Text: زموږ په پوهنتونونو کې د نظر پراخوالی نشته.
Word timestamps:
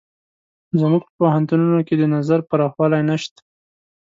زموږ 0.79 1.01
په 1.07 1.11
پوهنتونونو 1.19 1.79
کې 1.87 1.95
د 1.97 2.03
نظر 2.15 2.39
پراخوالی 2.49 3.01
نشته. 3.09 3.39